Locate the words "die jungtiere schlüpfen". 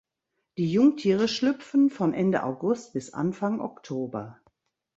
0.57-1.91